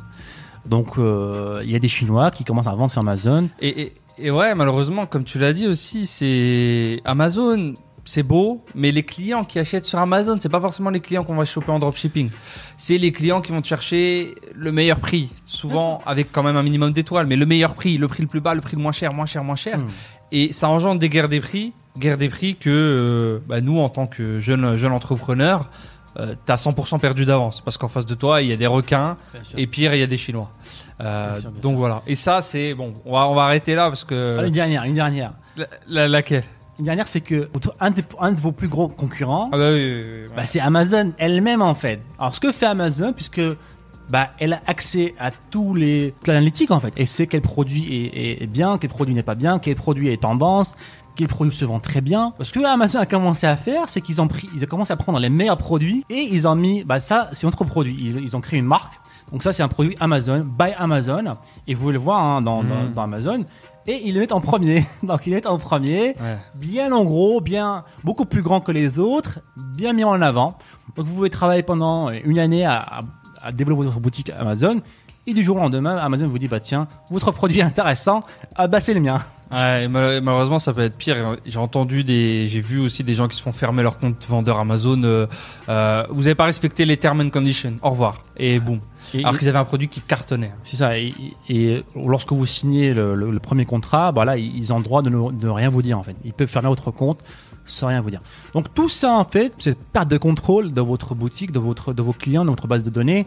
Donc 0.68 0.98
euh, 0.98 1.60
il 1.64 1.70
y 1.70 1.76
a 1.76 1.78
des 1.78 1.88
Chinois 1.88 2.30
qui 2.30 2.44
commencent 2.44 2.66
à 2.66 2.74
vendre 2.74 2.90
sur 2.90 3.00
Amazon. 3.00 3.48
Et, 3.60 3.82
et, 3.82 3.94
et 4.18 4.30
ouais, 4.30 4.54
malheureusement, 4.54 5.06
comme 5.06 5.24
tu 5.24 5.38
l'as 5.38 5.52
dit 5.52 5.66
aussi, 5.66 6.06
c'est 6.06 7.00
Amazon. 7.04 7.74
C'est 8.08 8.22
beau, 8.22 8.64
mais 8.76 8.92
les 8.92 9.02
clients 9.02 9.42
qui 9.42 9.58
achètent 9.58 9.84
sur 9.84 9.98
Amazon, 9.98 10.36
c'est 10.38 10.48
pas 10.48 10.60
forcément 10.60 10.90
les 10.90 11.00
clients 11.00 11.24
qu'on 11.24 11.34
va 11.34 11.44
choper 11.44 11.72
en 11.72 11.80
dropshipping. 11.80 12.30
C'est 12.76 12.98
les 12.98 13.10
clients 13.10 13.40
qui 13.40 13.50
vont 13.50 13.60
te 13.60 13.66
chercher 13.66 14.36
le 14.54 14.70
meilleur 14.70 15.00
prix, 15.00 15.32
souvent 15.44 16.00
avec 16.06 16.30
quand 16.30 16.44
même 16.44 16.56
un 16.56 16.62
minimum 16.62 16.92
d'étoiles, 16.92 17.26
mais 17.26 17.34
le 17.34 17.46
meilleur 17.46 17.74
prix, 17.74 17.98
le 17.98 18.06
prix 18.06 18.22
le 18.22 18.28
plus 18.28 18.40
bas, 18.40 18.54
le 18.54 18.60
prix 18.60 18.76
le 18.76 18.82
moins 18.82 18.92
cher, 18.92 19.12
moins 19.12 19.26
cher, 19.26 19.42
moins 19.42 19.56
cher. 19.56 19.78
Mm. 19.78 19.86
Et 20.30 20.52
ça 20.52 20.68
engendre 20.68 21.00
des 21.00 21.08
guerres 21.08 21.28
des 21.28 21.40
prix, 21.40 21.72
guerres 21.98 22.16
des 22.16 22.28
prix 22.28 22.54
que 22.54 22.70
euh, 22.70 23.40
bah, 23.48 23.60
nous, 23.60 23.80
en 23.80 23.88
tant 23.88 24.06
que 24.06 24.38
jeunes 24.38 24.76
jeune 24.76 24.92
entrepreneurs, 24.92 25.68
euh, 26.18 26.34
t'as 26.46 26.56
100% 26.56 26.98
perdu 26.98 27.24
d'avance 27.24 27.60
parce 27.60 27.76
qu'en 27.78 27.88
face 27.88 28.06
de 28.06 28.14
toi, 28.14 28.40
il 28.42 28.48
y 28.48 28.52
a 28.52 28.56
des 28.56 28.66
requins 28.66 29.16
et 29.56 29.66
pire, 29.66 29.94
il 29.94 30.00
y 30.00 30.02
a 30.02 30.06
des 30.06 30.16
Chinois. 30.16 30.50
Euh, 31.00 31.32
Bien 31.32 31.40
sûr, 31.40 31.50
bien 31.50 31.60
donc 31.60 31.72
sûr. 31.72 31.78
voilà. 31.78 32.00
Et 32.06 32.16
ça, 32.16 32.40
c'est 32.42 32.74
bon. 32.74 32.92
On 33.04 33.12
va 33.12 33.28
on 33.28 33.34
va 33.34 33.42
arrêter 33.44 33.74
là 33.74 33.88
parce 33.88 34.04
que 34.04 34.38
Ah, 34.40 34.46
une 34.46 34.52
dernière, 34.52 34.84
une 34.84 34.94
dernière. 34.94 35.32
la, 35.56 35.66
la- 35.88 36.08
laquelle? 36.08 36.44
Une 36.78 36.84
dernière, 36.84 37.08
c'est 37.08 37.22
que 37.22 37.48
un 37.80 37.90
de, 37.90 38.02
un 38.20 38.32
de 38.32 38.40
vos 38.40 38.52
plus 38.52 38.68
gros 38.68 38.88
concurrents, 38.88 39.48
Ah 39.52 39.56
bah 39.56 39.70
oui, 39.72 39.76
oui, 39.78 40.02
oui, 40.04 40.12
oui. 40.26 40.32
bah, 40.36 40.44
c'est 40.44 40.60
Amazon 40.60 41.12
elle-même 41.18 41.62
en 41.62 41.74
fait. 41.74 42.00
Alors 42.18 42.34
ce 42.34 42.40
que 42.40 42.52
fait 42.52 42.66
Amazon, 42.66 43.12
puisque 43.14 43.40
bah, 44.10 44.30
elle 44.38 44.52
a 44.54 44.60
accès 44.66 45.14
à 45.18 45.30
tous 45.30 45.74
les 45.74 46.14
l'analytique 46.26 46.70
en 46.70 46.80
fait, 46.80 46.92
et 46.96 47.06
sait 47.06 47.26
quel 47.26 47.40
produit 47.42 47.84
est, 47.92 48.06
est- 48.16 48.42
est 48.42 48.46
bien, 48.46 48.78
quel 48.78 48.90
produit 48.90 49.14
n'est 49.14 49.22
pas 49.22 49.34
bien, 49.34 49.58
quel 49.58 49.74
produit 49.76 50.08
est 50.08 50.22
tendance, 50.22 50.76
quel 51.16 51.28
produit 51.28 51.54
se 51.54 51.64
vend 51.64 51.80
très 51.80 52.00
bien. 52.00 52.32
Parce 52.38 52.52
que 52.52 52.60
Amazon 52.64 52.98
a 53.00 53.06
commencé 53.06 53.46
à 53.46 53.56
faire, 53.56 53.88
c'est 53.88 54.00
qu'ils 54.00 54.20
ont 54.20 54.28
pris, 54.28 54.48
ils 54.54 54.62
ont 54.62 54.66
commencé 54.66 54.92
à 54.92 54.96
prendre 54.96 55.18
les 55.18 55.30
meilleurs 55.30 55.56
produits 55.58 56.04
et 56.10 56.20
ils 56.30 56.46
ont 56.46 56.54
mis, 56.54 56.84
bah 56.84 57.00
ça 57.00 57.28
c'est 57.32 57.46
notre 57.46 57.64
produit. 57.64 57.96
Ils, 57.98 58.20
ils 58.20 58.36
ont 58.36 58.40
créé 58.40 58.58
une 58.58 58.66
marque. 58.66 58.94
Donc 59.32 59.42
ça 59.42 59.52
c'est 59.52 59.62
un 59.64 59.68
produit 59.68 59.96
Amazon, 59.98 60.40
by 60.40 60.72
Amazon, 60.78 61.32
et 61.66 61.74
vous 61.74 61.80
pouvez 61.80 61.92
le 61.94 61.98
voir 61.98 62.24
hein, 62.24 62.42
dans, 62.42 62.62
dans, 62.62 62.88
dans 62.94 63.02
Amazon. 63.02 63.44
Et 63.88 64.02
ils 64.04 64.14
le 64.14 64.20
mettent 64.20 64.32
en 64.32 64.40
premier. 64.40 64.84
Donc 65.04 65.26
ils 65.26 65.30
le 65.30 65.36
mettent 65.36 65.46
en 65.46 65.58
premier 65.58 66.08
Ouais. 66.20 66.36
bien 66.54 66.92
en 66.92 67.04
gros, 67.04 67.40
bien 67.40 67.84
beaucoup 68.04 68.24
plus 68.24 68.42
grand 68.42 68.60
que 68.60 68.70
les 68.72 68.98
autres, 68.98 69.40
bien 69.56 69.92
mis 69.94 70.04
en 70.04 70.20
avant. 70.22 70.58
Donc 70.96 71.06
vous 71.06 71.14
pouvez 71.14 71.30
travailler 71.30 71.62
pendant 71.62 72.10
une 72.10 72.38
année 72.38 72.64
à, 72.64 72.78
à- 72.78 73.00
à 73.42 73.52
développer 73.52 73.84
votre 73.84 74.00
boutique 74.00 74.30
Amazon. 74.38 74.80
Et 75.28 75.34
du 75.34 75.42
jour 75.42 75.56
au 75.56 75.60
lendemain, 75.60 75.96
Amazon 75.96 76.28
vous 76.28 76.38
dit 76.38 76.46
bah 76.46 76.60
tiens, 76.60 76.86
votre 77.10 77.32
produit 77.32 77.58
est 77.58 77.62
intéressant, 77.62 78.20
ah 78.54 78.68
bah 78.68 78.80
c'est 78.80 78.94
le 78.94 79.00
mien. 79.00 79.20
Ouais, 79.50 79.86
malheureusement, 79.88 80.58
ça 80.58 80.72
peut 80.72 80.80
être 80.82 80.96
pire. 80.96 81.36
J'ai 81.44 81.58
entendu 81.58 82.02
des, 82.04 82.46
j'ai 82.48 82.60
vu 82.60 82.80
aussi 82.80 83.04
des 83.04 83.14
gens 83.14 83.28
qui 83.28 83.36
se 83.36 83.42
font 83.42 83.52
fermer 83.52 83.82
leur 83.84 83.98
compte 83.98 84.24
vendeur 84.28 84.58
Amazon. 84.58 85.00
euh, 85.04 85.26
euh, 85.68 86.04
vous 86.10 86.22
n'avez 86.22 86.34
pas 86.34 86.44
respecté 86.46 86.84
les 86.84 86.96
terms 86.96 87.20
and 87.20 87.30
conditions. 87.30 87.74
Au 87.82 87.90
revoir. 87.90 88.22
Et 88.36 88.58
boum. 88.58 88.80
Et- 89.14 89.20
Alors 89.24 89.38
qu'ils 89.38 89.48
avaient 89.48 89.58
un 89.58 89.64
produit 89.64 89.88
qui 89.88 90.00
cartonnait. 90.00 90.52
C'est 90.64 90.76
ça. 90.76 90.98
Et, 90.98 91.12
et 91.48 91.82
lorsque 91.94 92.32
vous 92.32 92.46
signez 92.46 92.92
le, 92.92 93.14
le- 93.14 93.30
le 93.30 93.38
premier 93.40 93.64
contrat, 93.64 94.10
bah 94.12 94.24
là, 94.24 94.36
ils 94.36 94.72
ont 94.72 94.78
le 94.78 94.84
droit 94.84 95.02
de 95.02 95.10
ne, 95.10 95.30
de 95.32 95.48
rien 95.48 95.68
vous 95.68 95.82
dire 95.82 95.96
en 95.98 96.02
fait. 96.02 96.16
Ils 96.24 96.32
peuvent 96.32 96.48
fermer 96.48 96.68
votre 96.68 96.90
compte 96.90 97.18
sans 97.66 97.88
rien 97.88 98.00
vous 98.00 98.10
dire. 98.10 98.20
Donc 98.54 98.72
tout 98.74 98.88
ça 98.88 99.12
en 99.12 99.24
fait, 99.24 99.52
c'est 99.58 99.76
perte 99.78 100.08
de 100.08 100.18
contrôle 100.18 100.72
de 100.72 100.80
votre 100.80 101.14
boutique, 101.14 101.52
de 101.52 101.58
votre, 101.58 101.92
de 101.92 102.02
vos 102.02 102.12
clients, 102.12 102.44
de 102.44 102.50
votre 102.50 102.66
base 102.66 102.82
de 102.84 102.90
données. 102.90 103.26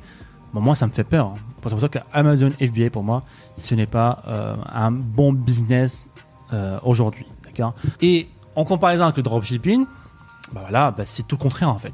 Bon, 0.53 0.61
moi, 0.61 0.73
ça 0.73 0.87
me 0.87 0.91
fait 0.91 1.03
peur. 1.03 1.27
hein. 1.27 1.33
C'est 1.63 1.69
pour 1.69 1.79
ça 1.81 1.89
que 1.89 1.99
Amazon 2.11 2.51
FBA 2.59 2.89
pour 2.89 3.03
moi, 3.03 3.23
ce 3.55 3.75
n'est 3.75 3.85
pas 3.85 4.23
euh, 4.27 4.55
un 4.73 4.91
bon 4.91 5.31
business 5.33 6.09
euh, 6.53 6.79
aujourd'hui, 6.83 7.27
d'accord? 7.43 7.73
Et 8.01 8.27
en 8.55 8.65
comparaison 8.65 9.03
avec 9.03 9.17
le 9.17 9.23
dropshipping, 9.23 9.85
bah 10.53 10.61
voilà, 10.61 10.89
bah 10.91 11.03
c'est 11.05 11.27
tout 11.27 11.35
le 11.35 11.41
contraire 11.43 11.69
en 11.69 11.77
fait. 11.77 11.93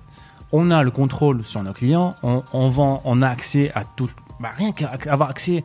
On 0.54 0.72
a 0.72 0.84
le 0.84 0.92
contrôle 0.92 1.44
sur 1.44 1.62
nos 1.64 1.74
clients, 1.74 2.12
on, 2.24 2.44
on 2.54 2.68
vend, 2.70 3.02
on 3.04 3.22
a 3.22 3.28
accès 3.28 3.72
à 3.76 3.84
tout, 3.84 4.10
bah, 4.40 4.52
rien 4.56 4.72
qu'avoir 4.72 5.30
accès 5.30 5.64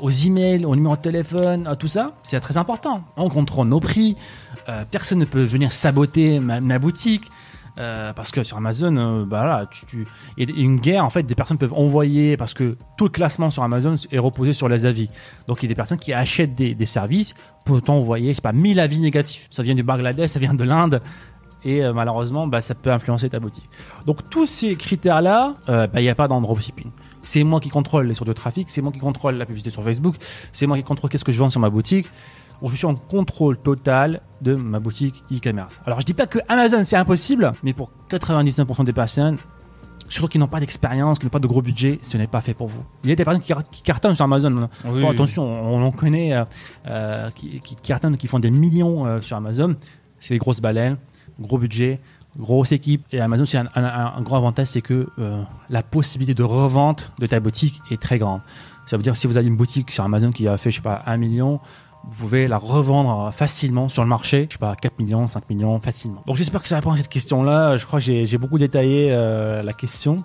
aux 0.00 0.10
emails, 0.10 0.64
aux 0.64 0.74
numéros 0.74 0.96
de 0.96 1.00
téléphone, 1.00 1.66
à 1.66 1.76
tout 1.76 1.88
ça, 1.88 2.12
c'est 2.22 2.40
très 2.40 2.56
important. 2.56 3.04
On 3.16 3.28
contrôle 3.28 3.68
nos 3.68 3.80
prix. 3.80 4.16
euh, 4.68 4.84
personne 4.90 5.18
ne 5.18 5.24
peut 5.24 5.42
venir 5.42 5.72
saboter 5.72 6.38
ma, 6.38 6.78
boutique. 6.78 7.28
euh, 7.78 8.12
parce 8.12 8.30
que 8.30 8.42
sur 8.42 8.56
Amazon, 8.56 8.96
euh, 8.96 9.24
bah 9.24 9.44
là, 9.46 9.66
tu, 9.70 10.04
une 10.36 10.78
guerre 10.80 11.04
en 11.04 11.10
fait, 11.10 11.22
des 11.22 11.34
personnes 11.34 11.56
peuvent 11.56 11.72
envoyer 11.72 12.36
parce 12.36 12.52
que 12.52 12.76
tout 12.96 13.04
le 13.04 13.10
classement 13.10 13.48
sur 13.50 13.62
Amazon 13.62 13.94
est 14.10 14.18
reposé 14.18 14.52
sur 14.52 14.68
les 14.68 14.86
avis. 14.86 15.08
Donc 15.46 15.62
il 15.62 15.66
y 15.66 15.68
a 15.68 15.70
des 15.70 15.74
personnes 15.74 15.98
qui 15.98 16.12
achètent 16.12 16.54
des, 16.54 16.86
services 16.86 17.34
pour 17.64 17.80
t'envoyer, 17.80 18.30
je 18.30 18.36
sais 18.36 18.42
pas, 18.42 18.52
1000 18.52 18.80
avis 18.80 19.00
négatifs. 19.00 19.46
Ça 19.50 19.62
vient 19.62 19.74
du 19.74 19.82
Bangladesh, 19.82 20.30
ça 20.30 20.38
vient 20.38 20.54
de 20.54 20.64
l'Inde, 20.64 21.00
et 21.64 21.84
euh, 21.84 21.92
malheureusement, 21.92 22.46
bah, 22.46 22.60
ça 22.60 22.74
peut 22.74 22.90
influencer 22.90 23.30
ta 23.30 23.38
boutique. 23.38 23.68
Donc 24.04 24.28
tous 24.28 24.46
ces 24.46 24.76
critères-là, 24.76 25.54
bah, 25.66 25.88
il 25.96 26.02
n'y 26.02 26.10
a 26.10 26.14
pas 26.14 26.28
dans 26.28 26.40
dropshipping. 26.40 26.90
C'est 27.22 27.44
moi 27.44 27.60
qui 27.60 27.68
contrôle 27.68 28.06
les 28.06 28.14
sources 28.14 28.28
de 28.28 28.32
trafic, 28.32 28.70
c'est 28.70 28.82
moi 28.82 28.92
qui 28.92 28.98
contrôle 28.98 29.34
la 29.34 29.46
publicité 29.46 29.70
sur 29.70 29.82
Facebook, 29.82 30.16
c'est 30.52 30.66
moi 30.66 30.76
qui 30.76 30.82
contrôle 30.82 31.10
qu'est-ce 31.10 31.24
que 31.24 31.32
je 31.32 31.38
vends 31.38 31.50
sur 31.50 31.60
ma 31.60 31.70
boutique. 31.70 32.10
Je 32.62 32.76
suis 32.76 32.86
en 32.86 32.94
contrôle 32.94 33.56
total 33.56 34.20
de 34.42 34.54
ma 34.54 34.80
boutique 34.80 35.22
e-commerce. 35.32 35.80
Alors 35.86 36.00
je 36.00 36.06
dis 36.06 36.14
pas 36.14 36.26
que 36.26 36.38
Amazon 36.48 36.84
c'est 36.84 36.96
impossible, 36.96 37.52
mais 37.62 37.72
pour 37.72 37.90
99% 38.10 38.84
des 38.84 38.92
personnes, 38.92 39.38
surtout 40.10 40.28
qui 40.28 40.38
n'ont 40.38 40.48
pas 40.48 40.60
d'expérience, 40.60 41.18
qui 41.18 41.24
n'ont 41.24 41.30
pas 41.30 41.38
de 41.38 41.46
gros 41.46 41.62
budget, 41.62 41.98
ce 42.02 42.18
n'est 42.18 42.26
pas 42.26 42.42
fait 42.42 42.52
pour 42.52 42.66
vous. 42.66 42.82
Il 43.04 43.10
y 43.10 43.12
a 43.12 43.16
des 43.16 43.24
personnes 43.24 43.42
qui, 43.42 43.54
qui 43.70 43.82
cartonnent 43.82 44.14
sur 44.14 44.24
Amazon. 44.24 44.68
Oui, 44.84 45.00
Bon, 45.00 45.10
attention, 45.10 45.44
on 45.44 45.82
en 45.82 45.92
connaît 45.92 46.34
euh, 46.34 46.44
euh, 46.86 47.30
qui, 47.30 47.60
qui 47.60 47.76
cartonnent, 47.76 48.18
qui 48.18 48.26
font 48.26 48.40
des 48.40 48.50
millions 48.50 49.06
euh, 49.06 49.20
sur 49.20 49.36
Amazon. 49.36 49.76
C'est 50.18 50.34
des 50.34 50.38
grosses 50.38 50.60
baleines, 50.60 50.98
gros 51.40 51.56
budget, 51.56 52.00
grosse 52.38 52.72
équipe. 52.72 53.04
Et 53.12 53.20
Amazon, 53.20 53.44
c'est 53.44 53.58
un, 53.58 53.68
un- 53.74 54.20
gros 54.22 54.36
avantage, 54.36 54.68
c'est 54.68 54.80
que 54.82 55.08
euh, 55.18 55.42
la 55.68 55.82
possibilité 55.82 56.34
de 56.34 56.42
revente 56.42 57.10
de 57.18 57.26
ta 57.26 57.40
boutique 57.40 57.80
est 57.90 58.00
très 58.00 58.18
grande. 58.18 58.40
Ça 58.86 58.96
veut 58.96 59.02
dire 59.02 59.12
que 59.12 59.18
si 59.18 59.26
vous 59.26 59.36
avez 59.38 59.46
une 59.46 59.56
boutique 59.56 59.90
sur 59.90 60.04
Amazon 60.04 60.30
qui 60.32 60.48
a 60.48 60.56
fait, 60.56 60.70
je 60.70 60.76
sais 60.76 60.82
pas, 60.82 61.02
1 61.06 61.16
million, 61.16 61.60
vous 62.04 62.14
pouvez 62.24 62.48
la 62.48 62.56
revendre 62.58 63.26
euh, 63.26 63.30
facilement 63.30 63.88
sur 63.88 64.02
le 64.02 64.08
marché, 64.08 64.46
je 64.48 64.54
sais 64.54 64.58
pas, 64.58 64.74
4 64.74 64.98
millions, 64.98 65.26
5 65.26 65.48
millions, 65.50 65.78
facilement. 65.80 66.22
Donc 66.26 66.36
j'espère 66.36 66.62
que 66.62 66.68
ça 66.68 66.76
répond 66.76 66.92
à 66.92 66.96
cette 66.96 67.08
question-là. 67.08 67.76
Je 67.76 67.84
crois 67.86 67.98
que 67.98 68.04
j'ai 68.04 68.26
j'ai 68.26 68.38
beaucoup 68.38 68.58
détaillé 68.58 69.08
euh, 69.12 69.62
la 69.62 69.72
question. 69.72 70.24